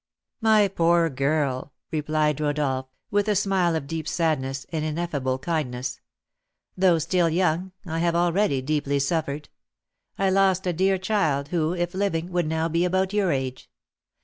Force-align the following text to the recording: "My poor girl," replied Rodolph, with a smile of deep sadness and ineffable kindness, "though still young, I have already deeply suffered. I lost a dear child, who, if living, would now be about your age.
"My 0.41 0.67
poor 0.67 1.11
girl," 1.11 1.73
replied 1.91 2.39
Rodolph, 2.41 2.87
with 3.11 3.27
a 3.27 3.35
smile 3.35 3.75
of 3.75 3.85
deep 3.85 4.07
sadness 4.07 4.65
and 4.71 4.83
ineffable 4.83 5.37
kindness, 5.37 6.01
"though 6.75 6.97
still 6.97 7.29
young, 7.29 7.71
I 7.85 7.99
have 7.99 8.15
already 8.15 8.63
deeply 8.63 8.97
suffered. 8.97 9.47
I 10.17 10.31
lost 10.31 10.65
a 10.65 10.73
dear 10.73 10.97
child, 10.97 11.49
who, 11.49 11.75
if 11.75 11.93
living, 11.93 12.31
would 12.31 12.47
now 12.47 12.67
be 12.67 12.83
about 12.83 13.13
your 13.13 13.31
age. 13.31 13.69